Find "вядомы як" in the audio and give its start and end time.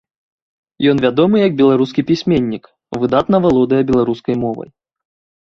1.05-1.53